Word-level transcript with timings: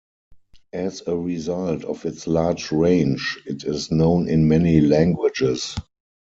As 0.73 1.03
a 1.05 1.15
result 1.15 1.83
of 1.83 2.05
its 2.07 2.25
large 2.25 2.71
range, 2.71 3.37
it 3.45 3.63
is 3.65 3.91
known 3.91 4.27
in 4.27 4.47
many 4.47 4.81
languages. 4.81 5.75